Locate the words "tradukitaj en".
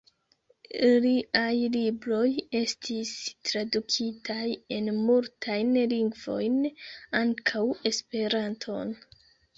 3.49-4.89